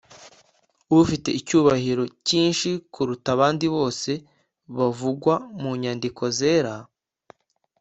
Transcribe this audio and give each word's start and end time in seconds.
ufite 1.01 1.29
icyubahiro 1.39 2.03
cyinshi 2.27 2.69
kuruta 2.93 3.27
abandi 3.35 3.65
bose 3.75 4.11
bavugwa 4.77 5.33
mu 5.61 5.71
nyandiko 5.81 6.23
zera. 6.39 6.73